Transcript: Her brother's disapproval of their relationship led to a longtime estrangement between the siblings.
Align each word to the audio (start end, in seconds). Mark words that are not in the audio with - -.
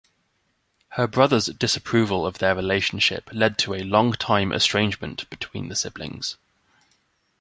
Her 0.97 1.05
brother's 1.05 1.45
disapproval 1.45 2.25
of 2.25 2.39
their 2.39 2.55
relationship 2.55 3.29
led 3.31 3.59
to 3.59 3.75
a 3.75 3.83
longtime 3.83 4.51
estrangement 4.51 5.29
between 5.29 5.67
the 5.69 5.75
siblings. 5.75 6.37